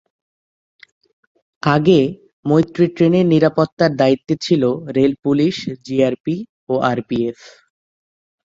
[1.63, 1.99] আগে
[2.45, 4.63] মৈত্রী ট্রেনের নিরাপত্তার দায়িত্বে ছিল
[4.95, 5.55] রেল পুলিশ
[5.85, 6.35] জিআরপি
[6.69, 7.39] ও আরপিএফ।